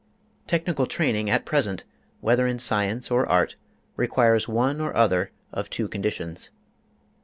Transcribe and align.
Technical 0.47 0.87
training 0.87 1.29
at 1.29 1.45
present, 1.45 1.83
whether 2.21 2.47
in 2.47 2.57
science 2.57 3.11
or 3.11 3.27
art, 3.27 3.55
requires 3.95 4.47
one 4.47 4.81
or 4.81 4.95
other 4.97 5.29
of 5.53 5.69
two 5.69 5.87
conditions. 5.87 6.49